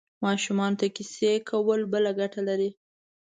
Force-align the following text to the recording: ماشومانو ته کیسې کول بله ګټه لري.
ماشومانو 0.25 0.79
ته 0.79 0.87
کیسې 0.95 1.31
کول 1.49 1.81
بله 1.93 2.11
ګټه 2.19 2.41
لري. 2.47 2.69